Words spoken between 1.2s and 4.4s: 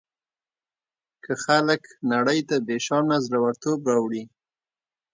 که خلک نړۍ ته بېشانه زړه ورتوب راوړي.